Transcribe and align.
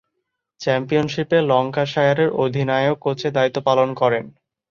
চ্যাম্পিয়নশীপে 0.61 1.37
ল্যাঙ্কাশায়ারের 1.43 2.29
অধিনায়ক-কোচের 2.43 3.31
দায়িত্ব 3.33 3.57
পালন 3.67 3.89
করেন। 3.93 4.25